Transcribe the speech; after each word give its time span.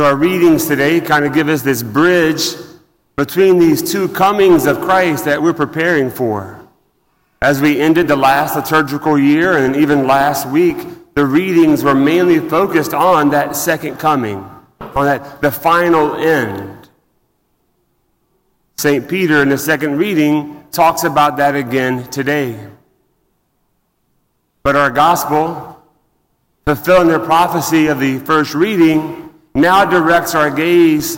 So 0.00 0.06
our 0.06 0.16
readings 0.16 0.66
today 0.66 0.98
kind 0.98 1.26
of 1.26 1.34
give 1.34 1.50
us 1.50 1.60
this 1.60 1.82
bridge 1.82 2.54
between 3.16 3.58
these 3.58 3.82
two 3.92 4.08
comings 4.08 4.64
of 4.64 4.80
Christ 4.80 5.26
that 5.26 5.42
we're 5.42 5.52
preparing 5.52 6.08
for. 6.08 6.66
As 7.42 7.60
we 7.60 7.78
ended 7.78 8.08
the 8.08 8.16
last 8.16 8.56
liturgical 8.56 9.18
year 9.18 9.58
and 9.58 9.76
even 9.76 10.06
last 10.06 10.48
week, 10.48 10.78
the 11.12 11.26
readings 11.26 11.84
were 11.84 11.94
mainly 11.94 12.38
focused 12.38 12.94
on 12.94 13.28
that 13.32 13.54
second 13.54 13.98
coming, 13.98 14.38
on 14.80 15.04
that 15.04 15.42
the 15.42 15.50
final 15.50 16.14
end. 16.14 16.88
St. 18.78 19.06
Peter 19.06 19.42
in 19.42 19.50
the 19.50 19.58
second 19.58 19.98
reading 19.98 20.64
talks 20.72 21.04
about 21.04 21.36
that 21.36 21.54
again 21.54 22.10
today. 22.10 22.58
But 24.62 24.76
our 24.76 24.90
gospel, 24.90 25.78
fulfilling 26.64 27.08
the 27.08 27.20
prophecy 27.20 27.88
of 27.88 28.00
the 28.00 28.18
first 28.20 28.54
reading, 28.54 29.26
now 29.54 29.84
directs 29.84 30.34
our 30.34 30.50
gaze 30.50 31.16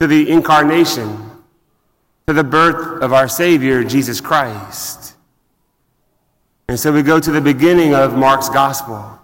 to 0.00 0.06
the 0.06 0.28
incarnation, 0.28 1.30
to 2.26 2.32
the 2.32 2.44
birth 2.44 3.02
of 3.02 3.12
our 3.12 3.28
Savior, 3.28 3.84
Jesus 3.84 4.20
Christ. 4.20 5.14
And 6.68 6.78
so 6.78 6.92
we 6.92 7.02
go 7.02 7.20
to 7.20 7.30
the 7.30 7.40
beginning 7.40 7.94
of 7.94 8.16
Mark's 8.16 8.48
gospel, 8.48 9.18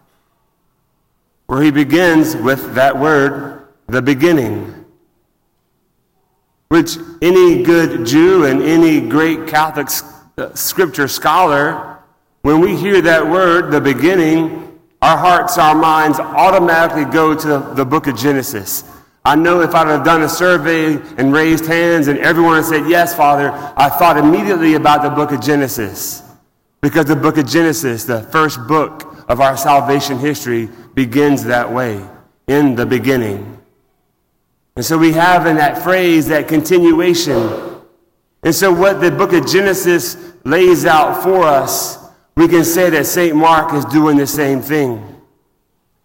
where 1.46 1.62
he 1.62 1.70
begins 1.70 2.36
with 2.36 2.74
that 2.74 2.98
word, 2.98 3.66
the 3.88 4.00
beginning, 4.00 4.86
which 6.68 6.96
any 7.20 7.62
good 7.62 8.06
Jew 8.06 8.44
and 8.46 8.62
any 8.62 9.00
great 9.00 9.46
Catholic 9.46 9.88
uh, 10.38 10.54
scripture 10.54 11.08
scholar, 11.08 11.98
when 12.42 12.60
we 12.60 12.76
hear 12.76 13.02
that 13.02 13.26
word, 13.26 13.70
the 13.70 13.80
beginning, 13.80 14.71
our 15.02 15.18
hearts, 15.18 15.58
our 15.58 15.74
minds 15.74 16.20
automatically 16.20 17.04
go 17.04 17.34
to 17.34 17.74
the 17.74 17.84
book 17.84 18.06
of 18.06 18.16
Genesis. 18.16 18.84
I 19.24 19.34
know 19.34 19.60
if 19.60 19.74
I'd 19.74 19.88
have 19.88 20.04
done 20.04 20.22
a 20.22 20.28
survey 20.28 20.94
and 21.16 21.32
raised 21.32 21.66
hands 21.66 22.08
and 22.08 22.18
everyone 22.20 22.56
had 22.56 22.64
said, 22.64 22.88
Yes, 22.88 23.14
Father, 23.14 23.50
I 23.76 23.88
thought 23.88 24.16
immediately 24.16 24.74
about 24.74 25.02
the 25.02 25.10
book 25.10 25.32
of 25.32 25.40
Genesis. 25.40 26.22
Because 26.80 27.06
the 27.06 27.16
book 27.16 27.36
of 27.36 27.46
Genesis, 27.46 28.04
the 28.04 28.22
first 28.22 28.66
book 28.66 29.24
of 29.28 29.40
our 29.40 29.56
salvation 29.56 30.18
history, 30.18 30.68
begins 30.94 31.44
that 31.44 31.70
way 31.70 32.04
in 32.48 32.74
the 32.74 32.86
beginning. 32.86 33.60
And 34.74 34.84
so 34.84 34.98
we 34.98 35.12
have 35.12 35.46
in 35.46 35.56
that 35.56 35.82
phrase 35.82 36.26
that 36.28 36.48
continuation. 36.48 37.80
And 38.42 38.54
so, 38.54 38.72
what 38.72 39.00
the 39.00 39.10
book 39.10 39.32
of 39.32 39.46
Genesis 39.46 40.16
lays 40.44 40.84
out 40.84 41.22
for 41.22 41.44
us, 41.44 42.01
we 42.36 42.48
can 42.48 42.64
say 42.64 42.90
that 42.90 43.06
St. 43.06 43.36
Mark 43.36 43.72
is 43.74 43.84
doing 43.86 44.16
the 44.16 44.26
same 44.26 44.60
thing. 44.60 45.08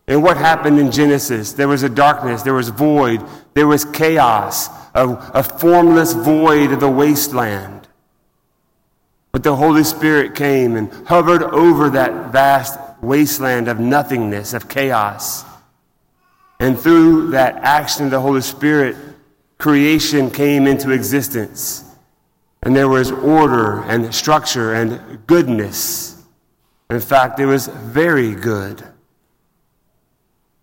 And 0.07 0.23
what 0.23 0.37
happened 0.37 0.79
in 0.79 0.91
Genesis? 0.91 1.53
There 1.53 1.67
was 1.67 1.83
a 1.83 1.89
darkness, 1.89 2.41
there 2.41 2.53
was 2.53 2.69
void, 2.69 3.21
there 3.53 3.67
was 3.67 3.83
chaos, 3.83 4.69
a, 4.93 5.07
a 5.33 5.43
formless 5.43 6.13
void 6.13 6.71
of 6.71 6.79
the 6.79 6.89
wasteland. 6.89 7.87
But 9.31 9.43
the 9.43 9.55
Holy 9.55 9.83
Spirit 9.83 10.35
came 10.35 10.75
and 10.75 10.91
hovered 11.07 11.43
over 11.43 11.89
that 11.91 12.31
vast 12.31 12.79
wasteland 13.01 13.67
of 13.67 13.79
nothingness, 13.79 14.53
of 14.53 14.69
chaos. 14.69 15.43
And 16.59 16.79
through 16.79 17.31
that 17.31 17.55
action 17.57 18.05
of 18.05 18.11
the 18.11 18.21
Holy 18.21 18.41
Spirit, 18.41 18.95
creation 19.57 20.31
came 20.31 20.65
into 20.67 20.91
existence. 20.91 21.83
And 22.63 22.75
there 22.75 22.89
was 22.89 23.11
order 23.11 23.83
and 23.83 24.13
structure 24.13 24.73
and 24.73 25.25
goodness. 25.27 26.16
In 26.89 26.99
fact, 26.99 27.39
it 27.39 27.45
was 27.45 27.67
very 27.67 28.33
good. 28.33 28.83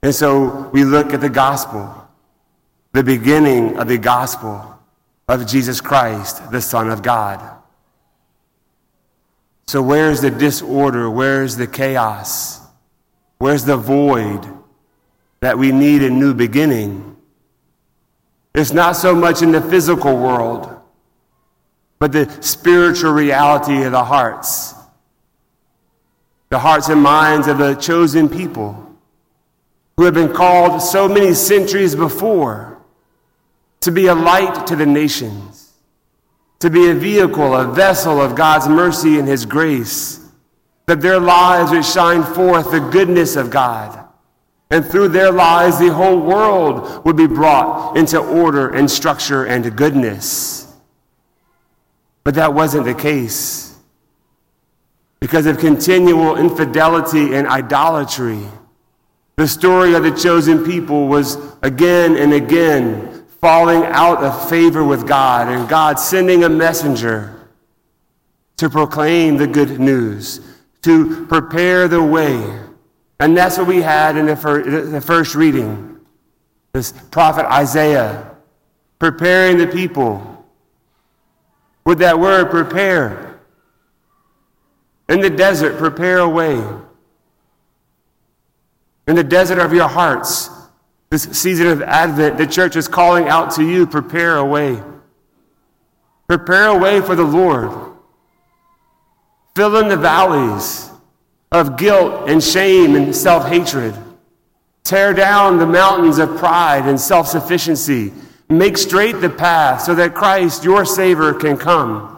And 0.02 0.14
so 0.14 0.68
we 0.72 0.84
look 0.84 1.12
at 1.12 1.20
the 1.20 1.28
gospel, 1.28 2.08
the 2.92 3.02
beginning 3.02 3.78
of 3.78 3.88
the 3.88 3.98
gospel 3.98 4.78
of 5.28 5.46
Jesus 5.46 5.80
Christ, 5.80 6.50
the 6.50 6.60
Son 6.60 6.90
of 6.90 7.02
God. 7.02 7.54
So, 9.66 9.80
where's 9.80 10.20
the 10.20 10.30
disorder? 10.30 11.08
Where's 11.08 11.56
the 11.56 11.66
chaos? 11.66 12.60
Where's 13.38 13.64
the 13.64 13.76
void 13.76 14.46
that 15.40 15.58
we 15.58 15.72
need 15.72 16.02
a 16.02 16.10
new 16.10 16.34
beginning? 16.34 17.16
It's 18.54 18.72
not 18.72 18.92
so 18.92 19.14
much 19.14 19.42
in 19.42 19.52
the 19.52 19.60
physical 19.60 20.16
world, 20.16 20.80
but 21.98 22.12
the 22.12 22.30
spiritual 22.40 23.12
reality 23.12 23.82
of 23.82 23.92
the 23.92 24.04
hearts, 24.04 24.73
the 26.54 26.60
hearts 26.60 26.88
and 26.88 27.02
minds 27.02 27.48
of 27.48 27.58
the 27.58 27.74
chosen 27.74 28.28
people 28.28 28.96
who 29.96 30.04
have 30.04 30.14
been 30.14 30.32
called 30.32 30.80
so 30.80 31.08
many 31.08 31.34
centuries 31.34 31.96
before 31.96 32.78
to 33.80 33.90
be 33.90 34.06
a 34.06 34.14
light 34.14 34.64
to 34.68 34.76
the 34.76 34.86
nations 34.86 35.72
to 36.60 36.70
be 36.70 36.90
a 36.90 36.94
vehicle, 36.94 37.56
a 37.56 37.66
vessel 37.66 38.20
of 38.20 38.36
God's 38.36 38.68
mercy 38.68 39.18
and 39.18 39.26
His 39.26 39.44
grace, 39.44 40.20
that 40.86 41.00
their 41.00 41.18
lives 41.18 41.72
would 41.72 41.84
shine 41.84 42.22
forth 42.22 42.70
the 42.70 42.78
goodness 42.78 43.34
of 43.34 43.50
God. 43.50 44.06
And 44.70 44.86
through 44.86 45.08
their 45.08 45.32
lives, 45.32 45.80
the 45.80 45.92
whole 45.92 46.20
world 46.20 47.04
would 47.04 47.16
be 47.16 47.26
brought 47.26 47.96
into 47.96 48.18
order 48.20 48.68
and 48.68 48.88
structure 48.88 49.44
and 49.44 49.76
goodness. 49.76 50.72
But 52.22 52.36
that 52.36 52.54
wasn't 52.54 52.84
the 52.84 52.94
case. 52.94 53.73
Because 55.24 55.46
of 55.46 55.56
continual 55.56 56.36
infidelity 56.36 57.34
and 57.34 57.48
idolatry, 57.48 58.40
the 59.36 59.48
story 59.48 59.94
of 59.94 60.02
the 60.02 60.10
chosen 60.10 60.66
people 60.66 61.08
was 61.08 61.38
again 61.62 62.18
and 62.18 62.34
again 62.34 63.24
falling 63.40 63.84
out 63.84 64.22
of 64.22 64.50
favor 64.50 64.84
with 64.84 65.08
God 65.08 65.48
and 65.48 65.66
God 65.66 65.98
sending 65.98 66.44
a 66.44 66.50
messenger 66.50 67.48
to 68.58 68.68
proclaim 68.68 69.38
the 69.38 69.46
good 69.46 69.80
news, 69.80 70.40
to 70.82 71.24
prepare 71.24 71.88
the 71.88 72.02
way. 72.02 72.60
And 73.18 73.34
that's 73.34 73.56
what 73.56 73.66
we 73.66 73.80
had 73.80 74.18
in 74.18 74.26
the, 74.26 74.34
the 74.90 75.00
first 75.00 75.34
reading. 75.34 76.00
This 76.74 76.92
prophet 76.92 77.50
Isaiah 77.50 78.30
preparing 78.98 79.56
the 79.56 79.68
people 79.68 80.44
with 81.86 82.00
that 82.00 82.18
word 82.20 82.50
prepare. 82.50 83.23
In 85.08 85.20
the 85.20 85.30
desert, 85.30 85.78
prepare 85.78 86.18
a 86.18 86.28
way. 86.28 86.62
In 89.06 89.16
the 89.16 89.24
desert 89.24 89.58
of 89.58 89.72
your 89.72 89.88
hearts, 89.88 90.48
this 91.10 91.24
season 91.38 91.66
of 91.66 91.82
Advent, 91.82 92.38
the 92.38 92.46
church 92.46 92.74
is 92.74 92.88
calling 92.88 93.28
out 93.28 93.52
to 93.52 93.62
you 93.62 93.86
prepare 93.86 94.36
a 94.36 94.44
way. 94.44 94.82
Prepare 96.26 96.68
a 96.68 96.78
way 96.78 97.00
for 97.00 97.14
the 97.14 97.24
Lord. 97.24 97.70
Fill 99.54 99.76
in 99.76 99.88
the 99.88 99.96
valleys 99.96 100.90
of 101.52 101.76
guilt 101.76 102.28
and 102.28 102.42
shame 102.42 102.96
and 102.96 103.14
self 103.14 103.46
hatred. 103.46 103.94
Tear 104.82 105.12
down 105.12 105.58
the 105.58 105.66
mountains 105.66 106.18
of 106.18 106.36
pride 106.36 106.88
and 106.88 106.98
self 106.98 107.28
sufficiency. 107.28 108.12
Make 108.48 108.76
straight 108.76 109.20
the 109.20 109.30
path 109.30 109.82
so 109.82 109.94
that 109.94 110.14
Christ, 110.14 110.64
your 110.64 110.84
Savior, 110.84 111.32
can 111.34 111.56
come. 111.56 112.13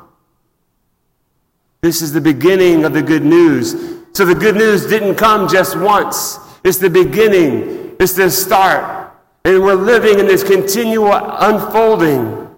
This 1.87 2.03
is 2.03 2.13
the 2.13 2.21
beginning 2.21 2.85
of 2.85 2.93
the 2.95 3.01
good 3.01 3.25
news. 3.25 3.71
So 4.13 4.25
the 4.25 4.35
good 4.35 4.57
news 4.57 4.87
didn't 4.87 5.15
come 5.15 5.47
just 5.47 5.79
once, 5.79 6.37
it's 6.65 6.79
the 6.79 6.91
beginning 6.91 7.95
it's 8.01 8.15
the 8.15 8.29
start. 8.29 9.13
And 9.45 9.63
we're 9.63 9.75
living 9.75 10.19
in 10.19 10.27
this 10.27 10.43
continual 10.43 11.13
unfolding, 11.15 12.53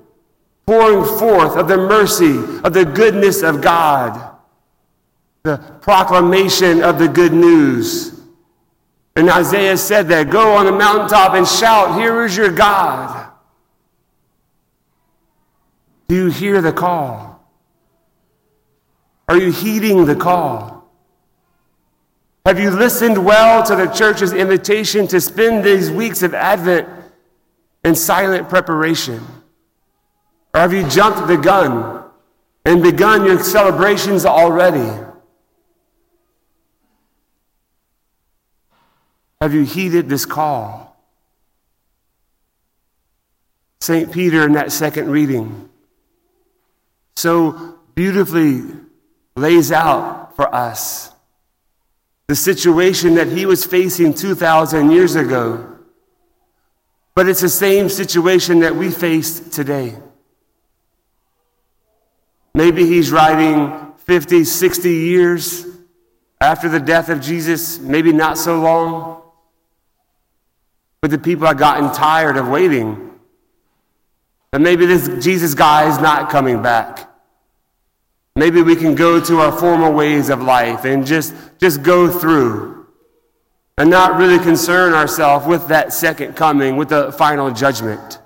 pouring 0.65 1.05
forth 1.19 1.59
of 1.59 1.69
the 1.69 1.77
mercy, 1.77 2.39
of 2.65 2.73
the 2.73 2.87
goodness 2.87 3.43
of 3.43 3.61
God, 3.61 4.35
the 5.43 5.59
proclamation 5.83 6.83
of 6.83 6.99
the 6.99 7.07
good 7.07 7.35
news. 7.35 8.19
And 9.15 9.29
Isaiah 9.29 9.77
said 9.77 10.09
that 10.09 10.31
go 10.31 10.55
on 10.55 10.65
the 10.65 10.73
mountaintop 10.73 11.35
and 11.35 11.47
shout, 11.47 12.01
Here 12.01 12.25
is 12.25 12.35
your 12.35 12.51
God. 12.51 13.31
Do 16.09 16.15
you 16.15 16.31
hear 16.31 16.63
the 16.63 16.73
call? 16.73 17.38
Are 19.29 19.37
you 19.37 19.53
heeding 19.53 20.07
the 20.07 20.17
call? 20.17 20.91
Have 22.47 22.59
you 22.59 22.71
listened 22.71 23.23
well 23.23 23.63
to 23.65 23.77
the 23.77 23.87
church's 23.89 24.33
invitation 24.33 25.07
to 25.09 25.21
spend 25.21 25.65
these 25.65 25.91
weeks 25.91 26.23
of 26.23 26.33
Advent 26.33 26.89
in 27.85 27.95
silent 27.95 28.49
preparation? 28.49 29.23
Or 30.55 30.61
have 30.61 30.73
you 30.73 30.89
jumped 30.89 31.29
the 31.29 31.37
gun 31.37 32.05
and 32.65 32.83
begun 32.83 33.27
your 33.27 33.43
celebrations 33.45 34.25
already? 34.25 35.05
Have 39.43 39.53
you 39.53 39.63
heeded 39.63 40.09
this 40.09 40.25
call? 40.25 40.97
St. 43.81 44.11
Peter, 44.11 44.45
in 44.45 44.53
that 44.53 44.73
second 44.73 45.11
reading, 45.11 45.69
so 47.15 47.79
beautifully 47.95 48.63
lays 49.39 49.73
out 49.73 50.37
for 50.37 50.53
us 50.55 51.13
the 52.29 52.37
situation 52.37 53.15
that 53.15 53.29
he 53.29 53.47
was 53.47 53.65
facing 53.65 54.13
2,000 54.13 54.91
years 54.91 55.15
ago. 55.15 55.79
But 57.15 57.29
it's 57.29 57.41
the 57.41 57.49
same 57.49 57.89
situation 57.89 58.61
that 58.61 58.77
we 58.77 58.91
face 58.91 59.41
today. 59.41 59.97
Maybe 62.55 62.85
he's 62.87 63.11
writing 63.11 63.95
50, 63.97 64.45
60 64.45 64.91
years 64.91 65.67
after 66.41 66.69
the 66.69 66.81
death 66.81 67.09
of 67.09 67.21
Jesus, 67.21 67.79
maybe 67.79 68.13
not 68.13 68.37
so 68.37 68.61
long. 68.61 69.23
But 71.01 71.11
the 71.11 71.19
people 71.19 71.47
have 71.47 71.57
gotten 71.57 71.93
tired 71.93 72.37
of 72.37 72.49
waiting. 72.49 73.19
And 74.53 74.63
maybe 74.63 74.87
this 74.87 75.25
Jesus 75.25 75.55
guy 75.55 75.89
is 75.89 75.99
not 75.99 76.31
coming 76.31 76.63
back. 76.63 77.09
Maybe 78.39 78.63
we 78.63 78.77
can 78.77 78.95
go 78.95 79.19
to 79.19 79.41
our 79.41 79.51
former 79.51 79.91
ways 79.91 80.29
of 80.29 80.41
life 80.41 80.85
and 80.85 81.05
just, 81.05 81.35
just 81.59 81.83
go 81.83 82.09
through 82.09 82.87
and 83.77 83.91
not 83.91 84.17
really 84.17 84.39
concern 84.39 84.93
ourselves 84.95 85.45
with 85.45 85.67
that 85.69 85.93
second 85.93 86.37
coming, 86.37 86.77
with 86.77 86.91
the 86.91 87.11
final 87.11 87.51
judgment. 87.51 88.21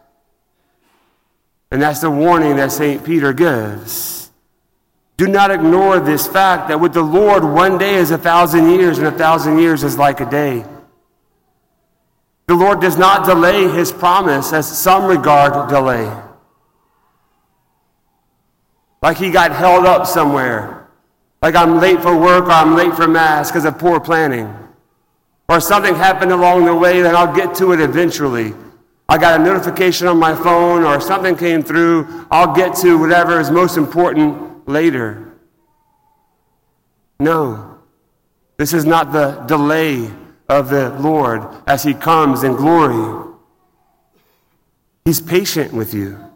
And 1.71 1.81
that's 1.81 2.01
the 2.01 2.11
warning 2.11 2.57
that 2.57 2.73
St. 2.73 3.03
Peter 3.03 3.33
gives. 3.33 4.31
Do 5.17 5.29
not 5.29 5.51
ignore 5.51 5.99
this 5.99 6.27
fact 6.27 6.69
that 6.69 6.79
with 6.79 6.93
the 6.93 7.03
Lord, 7.03 7.43
one 7.43 7.79
day 7.79 7.95
is 7.95 8.11
a 8.11 8.19
thousand 8.19 8.69
years, 8.69 8.99
and 8.99 9.07
a 9.07 9.13
thousand 9.13 9.61
years 9.61 9.83
is 9.83 9.97
like 9.97 10.21
a 10.21 10.29
day. 10.29 10.63
The 12.49 12.55
Lord 12.55 12.83
does 12.83 12.99
not 12.99 13.25
delay 13.25 13.67
his 13.67 13.93
promise 13.93 14.53
as 14.53 14.67
some 14.67 15.07
regard 15.07 15.71
delay. 15.71 16.13
Like 19.03 19.19
he 19.19 19.31
got 19.31 19.51
held 19.53 19.85
up 19.85 20.07
somewhere. 20.07 20.89
Like 21.43 21.57
I'm 21.57 21.81
late 21.81 22.01
for 22.01 22.17
work 22.17 22.45
or 22.45 22.53
I'm 22.53 22.77
late 22.77 22.95
for 22.95 23.09
Mass 23.09 23.51
because 23.51 23.65
of 23.65 23.79
poor 23.79 23.99
planning. 23.99 24.57
Or 25.49 25.61
something 25.61 25.95
happened 25.95 26.31
along 26.31 26.65
the 26.65 26.75
way, 26.75 27.03
then 27.03 27.17
I'll 27.17 27.35
get 27.35 27.55
to 27.57 27.73
it 27.73 27.81
eventually. 27.81 28.55
I 29.09 29.19
got 29.19 29.41
a 29.41 29.45
notification 29.45 30.07
on 30.07 30.19
my 30.19 30.35
phone 30.35 30.85
or 30.85 31.01
something 31.01 31.37
came 31.37 31.63
through. 31.63 32.27
I'll 32.31 32.55
get 32.55 32.77
to 32.77 32.97
whatever 32.97 33.41
is 33.41 33.51
most 33.51 33.77
important 33.77 34.69
later. 34.69 35.35
No, 37.19 37.79
this 38.57 38.73
is 38.73 38.85
not 38.85 39.13
the 39.13 39.33
delay 39.47 40.11
of 40.49 40.71
the 40.71 40.91
Lord 40.99 41.47
as 41.67 41.83
he 41.83 41.95
comes 41.95 42.45
in 42.45 42.55
glory. 42.55 43.31
He's 45.05 45.21
patient 45.21 45.73
with 45.73 45.93
you, 45.93 46.32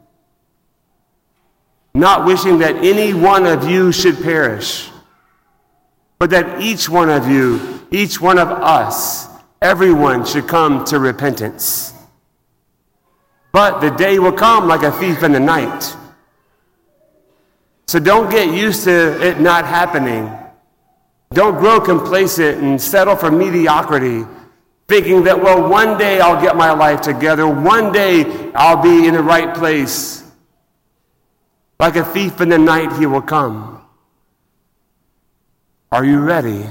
not 1.97 2.27
wishing 2.27 2.59
that 2.59 2.77
any 2.77 3.15
one 3.15 3.47
of 3.47 3.69
you 3.69 3.93
should 3.93 4.23
perish, 4.23 4.91
but 6.19 6.31
that 6.31 6.61
each 6.61 6.89
one 6.89 7.11
of 7.11 7.29
you 7.29 7.77
each 7.91 8.21
one 8.21 8.39
of 8.39 8.49
us, 8.49 9.29
everyone 9.63 10.25
should 10.25 10.49
come 10.49 10.85
to 10.87 10.99
repentance. 10.99 11.93
But 13.53 13.81
the 13.81 13.91
day 13.91 14.19
will 14.19 14.33
come 14.33 14.67
like 14.67 14.83
a 14.83 14.93
thief 14.93 15.23
in 15.23 15.33
the 15.33 15.41
night. 15.41 15.97
So 17.87 17.99
don't 18.01 18.31
get 18.31 18.53
used 18.53 18.85
to 18.85 19.27
it 19.27 19.41
not 19.41 19.65
happening. 19.65 20.31
Don't 21.33 21.59
grow 21.59 21.81
complacent 21.81 22.63
and 22.63 22.81
settle 22.81 23.17
for 23.17 23.31
mediocrity, 23.31 24.25
thinking 24.89 25.25
that, 25.25 25.41
well, 25.41 25.69
one 25.69 25.97
day 25.97 26.21
I'll 26.21 26.41
get 26.41 26.57
my 26.57 26.73
life 26.73 27.01
together. 27.01 27.49
One 27.49 27.93
day 27.93 28.53
I'll 28.55 28.83
be 28.83 29.07
in 29.07 29.15
the 29.15 29.23
right 29.23 29.55
place. 29.55 30.26
Like 31.79 31.97
a 31.97 32.05
thief 32.05 32.41
in 32.41 32.49
the 32.49 32.59
night, 32.59 32.93
he 32.99 33.07
will 33.07 33.23
come. 33.23 33.83
Are 35.93 36.05
you 36.05 36.21
ready? 36.21 36.67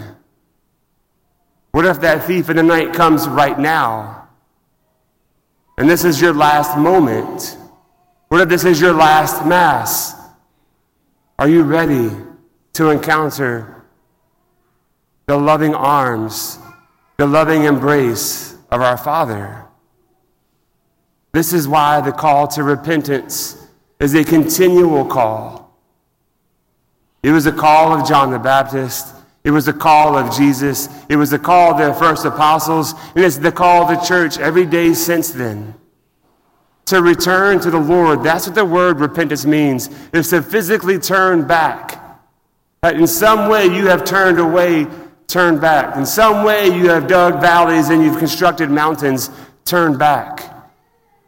What 1.72 1.86
if 1.86 2.02
that 2.02 2.24
thief 2.26 2.50
in 2.50 2.58
the 2.58 2.64
night 2.64 2.94
comes 2.94 3.28
right 3.28 3.58
now? 3.60 4.28
And 5.78 5.90
this 5.90 6.04
is 6.04 6.22
your 6.22 6.34
last 6.34 6.78
moment? 6.78 7.58
What 8.30 8.42
if 8.42 8.50
this 8.50 8.64
is 8.64 8.82
your 8.82 8.94
last 8.94 9.46
Mass? 9.46 10.16
Are 11.38 11.50
you 11.50 11.64
ready 11.64 12.10
to 12.74 12.90
encounter 12.90 13.86
the 15.28 15.38
loving 15.38 15.76
arms, 15.76 16.60
the 17.18 17.28
loving 17.28 17.64
embrace 17.64 18.56
of 18.72 18.82
our 18.82 18.98
Father? 18.98 19.66
This 21.34 21.52
is 21.52 21.68
why 21.68 22.00
the 22.02 22.14
call 22.14 22.48
to 22.50 22.64
repentance 22.64 23.65
is 24.00 24.14
a 24.16 24.24
continual 24.24 25.06
call. 25.06 25.78
It 27.24 27.32
was 27.32 27.46
a 27.46 27.52
call 27.52 27.94
of 27.94 28.08
John 28.08 28.32
the 28.32 28.40
Baptist. 28.40 29.16
It 29.44 29.52
was 29.52 29.66
the 29.66 29.74
call 29.74 30.18
of 30.18 30.36
Jesus. 30.36 30.90
It 31.10 31.16
was 31.16 31.30
the 31.30 31.40
call 31.40 31.72
of 31.72 31.78
the 31.78 31.94
first 31.94 32.26
apostles. 32.26 32.94
And 33.16 33.24
it's 33.24 33.38
the 33.38 33.52
call 33.52 33.84
of 33.84 33.98
the 33.98 34.06
church 34.06 34.38
every 34.38 34.66
day 34.66 34.94
since 34.94 35.32
then. 35.32 35.76
To 36.86 37.02
return 37.02 37.60
to 37.62 37.72
the 37.72 37.80
Lord. 37.80 38.24
That's 38.24 38.46
what 38.46 38.56
the 38.56 38.66
word 38.66 39.00
repentance 39.00 39.46
means. 39.46 39.90
It's 40.14 40.30
to 40.32 40.42
physically 40.42 41.00
turn 41.00 41.48
back. 41.48 42.02
That 42.82 42.96
in 42.96 43.08
some 43.08 43.50
way 43.50 43.66
you 43.66 43.88
have 43.88 44.06
turned 44.06 44.40
away, 44.40 44.86
turned 45.28 45.62
back. 45.62 45.96
In 45.96 46.06
some 46.06 46.44
way 46.46 46.68
you 46.68 46.90
have 46.90 47.08
dug 47.08 47.42
valleys 47.42 47.90
and 47.90 48.04
you've 48.04 48.20
constructed 48.20 48.70
mountains, 48.70 49.32
turn 49.64 49.98
back. 49.98 50.55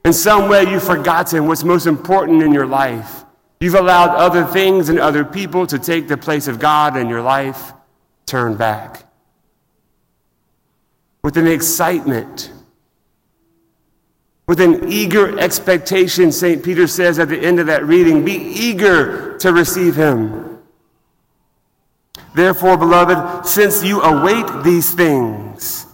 In 0.07 0.13
some 0.13 0.47
way 0.47 0.63
you've 0.63 0.85
forgotten 0.85 1.47
what's 1.47 1.65
most 1.65 1.85
important 1.85 2.41
in 2.41 2.53
your 2.53 2.65
life. 2.65 3.25
You've 3.59 3.75
allowed 3.75 4.15
other 4.15 4.45
things 4.45 4.87
and 4.87 4.99
other 4.99 5.25
people 5.25 5.67
to 5.67 5.77
take 5.77 6.07
the 6.07 6.15
place 6.15 6.47
of 6.47 6.59
God 6.59 6.95
in 6.95 7.09
your 7.09 7.21
life 7.21 7.73
turn 8.25 8.55
back. 8.55 9.03
With 11.25 11.35
an 11.35 11.45
excitement, 11.45 12.53
with 14.47 14.61
an 14.61 14.89
eager 14.89 15.37
expectation, 15.37 16.31
St. 16.31 16.63
Peter 16.63 16.87
says 16.87 17.19
at 17.19 17.27
the 17.27 17.37
end 17.37 17.59
of 17.59 17.67
that 17.67 17.85
reading, 17.85 18.23
be 18.23 18.37
eager 18.37 19.37
to 19.39 19.51
receive 19.51 19.97
him. 19.97 20.59
Therefore, 22.33 22.77
beloved, 22.77 23.45
since 23.45 23.83
you 23.83 24.01
await 24.01 24.63
these 24.63 24.89
things, 24.89 25.85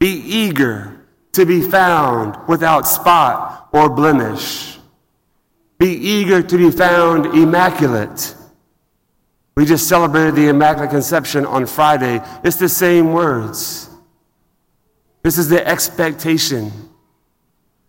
be 0.00 0.08
eager 0.08 0.93
to 1.34 1.46
be 1.46 1.60
found 1.60 2.36
without 2.48 2.86
spot 2.86 3.68
or 3.72 3.88
blemish. 3.88 4.78
Be 5.78 5.88
eager 5.88 6.42
to 6.42 6.56
be 6.56 6.70
found 6.70 7.26
immaculate 7.26 8.34
we 9.56 9.64
just 9.64 9.88
celebrated 9.88 10.34
the 10.34 10.48
Immaculate 10.48 10.90
Conception 10.90 11.46
on 11.46 11.66
Friday. 11.66 12.20
It's 12.42 12.56
the 12.56 12.68
same 12.68 13.12
words. 13.12 13.88
This 15.22 15.38
is 15.38 15.48
the 15.48 15.66
expectation. 15.66 16.72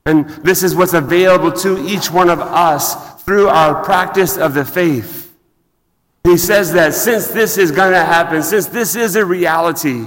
And 0.05 0.29
this 0.29 0.61
is 0.61 0.75
what's 0.75 0.93
available 0.93 1.51
to 1.51 1.83
each 1.87 2.11
one 2.11 2.29
of 2.29 2.39
us 2.39 3.23
through 3.23 3.47
our 3.47 3.83
practice 3.83 4.37
of 4.37 4.53
the 4.53 4.63
faith. 4.63 5.33
He 6.23 6.37
says 6.37 6.73
that 6.73 6.93
since 6.93 7.27
this 7.27 7.57
is 7.57 7.71
going 7.71 7.93
to 7.93 8.03
happen, 8.03 8.43
since 8.43 8.67
this 8.67 8.95
is 8.95 9.15
a 9.15 9.25
reality, 9.25 10.05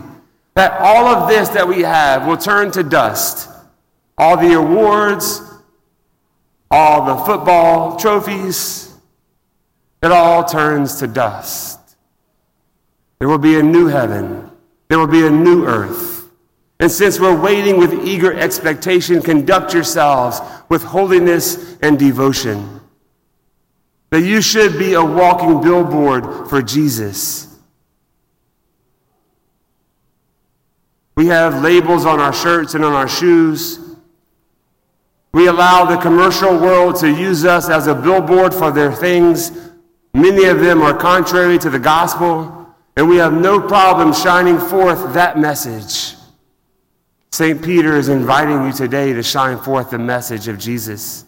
that 0.59 0.81
all 0.81 1.07
of 1.07 1.29
this 1.29 1.51
that 1.51 1.69
we 1.69 1.83
have 1.83 2.27
will 2.27 2.37
turn 2.37 2.73
to 2.73 2.83
dust. 2.83 3.49
All 4.19 4.37
the 4.37 4.55
awards, 4.55 5.41
all 6.69 7.05
the 7.05 7.25
football 7.25 7.97
trophies, 7.97 8.93
it 10.03 10.11
all 10.11 10.45
turns 10.45 10.97
to 10.97 11.07
dust. 11.07 11.79
There 13.21 13.29
will 13.29 13.39
be 13.39 13.57
a 13.61 13.63
new 13.63 13.87
heaven. 13.87 14.51
There 14.89 14.99
will 14.99 15.07
be 15.07 15.25
a 15.25 15.31
new 15.31 15.65
earth. 15.65 16.29
And 16.81 16.91
since 16.91 17.21
we're 17.21 17.41
waiting 17.41 17.79
with 17.79 17.95
eager 18.05 18.33
expectation, 18.33 19.23
conduct 19.23 19.73
yourselves 19.73 20.41
with 20.69 20.83
holiness 20.83 21.77
and 21.83 21.97
devotion. 22.01 22.81
That 24.11 24.23
you 24.23 24.43
should 24.43 24.77
be 24.77 24.95
a 24.95 25.05
walking 25.05 25.61
billboard 25.61 26.49
for 26.49 26.63
Jesus. 26.63 27.48
We 31.19 31.27
have 31.27 31.63
labels 31.63 32.07
on 32.07 32.19
our 32.19 32.33
shirts 32.33 32.75
and 32.75 32.85
on 32.85 32.95
our 32.95 33.09
shoes. 33.09 33.81
We 35.33 35.49
allow 35.49 35.85
the 35.85 35.99
commercial 35.99 36.57
world 36.59 36.97
to 37.01 37.09
use 37.09 37.45
us 37.45 37.69
as 37.69 37.87
a 37.87 37.95
billboard 37.95 38.55
for 38.55 38.71
their 38.71 38.93
things 38.93 39.51
Many 40.19 40.47
of 40.47 40.61
them 40.61 40.83
are 40.83 40.97
contrary 40.97 41.59
to 41.59 41.71
the 41.71 41.79
gospel, 41.79 42.75
and 42.97 43.09
we 43.09 43.17
have 43.19 43.33
no 43.33 43.61
problem 43.61 44.13
shining 44.13 44.59
forth 44.59 45.15
that 45.15 45.39
message. 45.39 46.17
St. 47.31 47.63
Peter 47.63 47.97
is 47.97 48.09
inviting 48.09 48.67
you 48.67 48.73
today 48.73 49.13
to 49.13 49.23
shine 49.23 49.59
forth 49.59 49.91
the 49.91 49.99
message 49.99 50.49
of 50.49 50.59
Jesus 50.59 51.25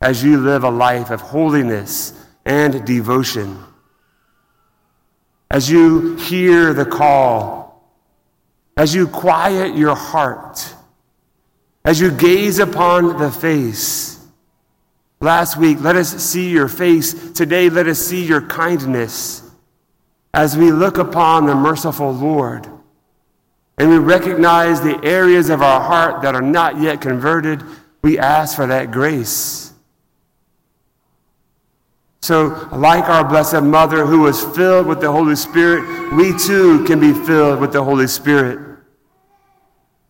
as 0.00 0.24
you 0.24 0.38
live 0.38 0.64
a 0.64 0.70
life 0.70 1.10
of 1.10 1.20
holiness 1.20 2.14
and 2.44 2.84
devotion. 2.84 3.62
As 5.50 5.70
you 5.70 6.16
hear 6.16 6.72
the 6.72 6.86
call, 6.86 7.59
as 8.80 8.94
you 8.94 9.06
quiet 9.06 9.76
your 9.76 9.94
heart, 9.94 10.74
as 11.84 12.00
you 12.00 12.10
gaze 12.10 12.58
upon 12.58 13.18
the 13.18 13.30
face 13.30 14.10
Last 15.22 15.58
week, 15.58 15.82
let 15.82 15.96
us 15.96 16.08
see 16.08 16.48
your 16.48 16.66
face. 16.66 17.32
Today, 17.32 17.68
let 17.68 17.86
us 17.86 17.98
see 17.98 18.24
your 18.24 18.40
kindness 18.40 19.42
as 20.32 20.56
we 20.56 20.72
look 20.72 20.96
upon 20.96 21.44
the 21.44 21.54
merciful 21.54 22.10
Lord 22.10 22.66
and 23.76 23.90
we 23.90 23.98
recognize 23.98 24.80
the 24.80 24.98
areas 25.04 25.50
of 25.50 25.60
our 25.60 25.78
heart 25.78 26.22
that 26.22 26.34
are 26.34 26.40
not 26.40 26.80
yet 26.80 27.02
converted. 27.02 27.62
we 28.02 28.18
ask 28.18 28.56
for 28.56 28.66
that 28.68 28.92
grace. 28.92 29.74
So, 32.22 32.68
like 32.72 33.04
our 33.04 33.28
Blessed 33.28 33.62
Mother 33.62 34.06
who 34.06 34.20
was 34.20 34.42
filled 34.56 34.86
with 34.86 35.02
the 35.02 35.12
Holy 35.12 35.36
Spirit, 35.36 36.14
we 36.14 36.34
too 36.38 36.82
can 36.84 36.98
be 36.98 37.12
filled 37.12 37.60
with 37.60 37.74
the 37.74 37.84
Holy 37.84 38.06
Spirit. 38.06 38.69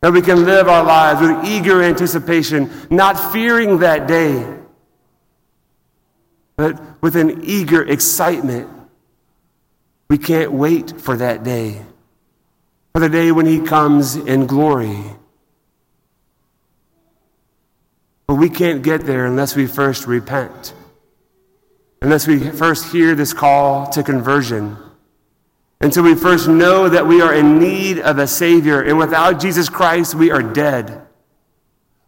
That 0.00 0.12
we 0.12 0.22
can 0.22 0.46
live 0.46 0.66
our 0.66 0.82
lives 0.82 1.20
with 1.20 1.44
eager 1.44 1.82
anticipation, 1.82 2.70
not 2.90 3.32
fearing 3.32 3.80
that 3.80 4.08
day, 4.08 4.46
but 6.56 7.02
with 7.02 7.16
an 7.16 7.42
eager 7.44 7.82
excitement. 7.82 8.68
We 10.08 10.16
can't 10.16 10.52
wait 10.52 11.00
for 11.00 11.16
that 11.18 11.44
day, 11.44 11.82
for 12.94 13.00
the 13.00 13.08
day 13.10 13.30
when 13.30 13.46
He 13.46 13.60
comes 13.60 14.16
in 14.16 14.46
glory. 14.46 15.02
But 18.26 18.36
we 18.36 18.48
can't 18.48 18.82
get 18.82 19.06
there 19.06 19.26
unless 19.26 19.54
we 19.54 19.66
first 19.66 20.06
repent, 20.06 20.72
unless 22.00 22.26
we 22.26 22.38
first 22.38 22.90
hear 22.90 23.14
this 23.14 23.32
call 23.32 23.86
to 23.90 24.02
conversion, 24.02 24.76
until 25.80 26.02
we 26.02 26.14
first 26.14 26.48
know 26.48 26.88
that 26.88 27.06
we 27.06 27.22
are 27.22 27.34
in 27.34 27.58
need 27.58 27.98
of 27.98 28.18
a 28.18 28.26
Savior, 28.26 28.82
and 28.82 28.98
without 28.98 29.40
Jesus 29.40 29.68
Christ, 29.68 30.14
we 30.14 30.30
are 30.30 30.42
dead. 30.42 31.06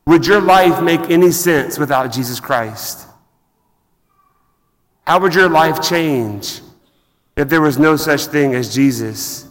Would 0.07 0.27
your 0.27 0.41
life 0.41 0.83
make 0.83 1.01
any 1.11 1.31
sense 1.31 1.79
without 1.79 2.13
Jesus 2.13 2.41
Christ? 2.41 3.07
How 5.07 5.21
would 5.21 5.35
your 5.35 5.49
life 5.49 5.83
change 5.83 6.61
if 7.37 7.49
there 7.49 7.61
was 7.61 7.79
no 7.79 7.97
such 7.97 8.27
thing 8.27 8.55
as 8.55 8.75
Jesus? 8.75 9.49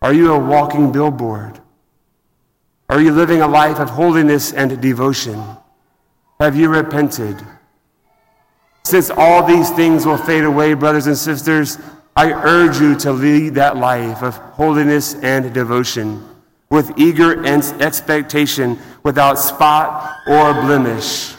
Are 0.00 0.12
you 0.12 0.32
a 0.32 0.38
walking 0.38 0.92
billboard? 0.92 1.60
Are 2.88 3.00
you 3.00 3.12
living 3.12 3.40
a 3.40 3.48
life 3.48 3.78
of 3.78 3.90
holiness 3.90 4.52
and 4.52 4.80
devotion? 4.80 5.42
Have 6.38 6.56
you 6.56 6.68
repented? 6.68 7.40
Since 8.84 9.10
all 9.10 9.46
these 9.46 9.70
things 9.70 10.04
will 10.04 10.18
fade 10.18 10.44
away, 10.44 10.74
brothers 10.74 11.06
and 11.06 11.16
sisters, 11.16 11.78
I 12.16 12.32
urge 12.32 12.78
you 12.78 12.94
to 13.00 13.12
lead 13.12 13.54
that 13.54 13.76
life 13.76 14.22
of 14.22 14.36
holiness 14.36 15.14
and 15.14 15.52
devotion 15.54 16.28
with 16.72 16.90
eager 16.96 17.44
expectation, 17.44 18.78
without 19.02 19.34
spot 19.38 20.16
or 20.26 20.54
blemish. 20.54 21.34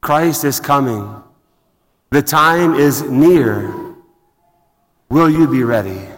Christ 0.00 0.42
is 0.42 0.58
coming. 0.58 1.22
The 2.10 2.22
time 2.22 2.74
is 2.74 3.02
near. 3.02 3.72
Will 5.10 5.30
you 5.30 5.46
be 5.46 5.62
ready? 5.62 6.08